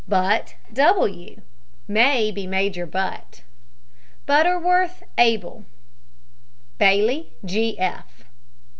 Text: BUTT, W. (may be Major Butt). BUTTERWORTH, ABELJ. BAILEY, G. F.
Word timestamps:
BUTT, 0.07 0.55
W. 0.73 1.41
(may 1.87 2.31
be 2.31 2.47
Major 2.47 2.87
Butt). 2.87 3.43
BUTTERWORTH, 4.25 5.03
ABELJ. 5.15 5.65
BAILEY, 6.79 7.33
G. 7.45 7.77
F. 7.77 8.23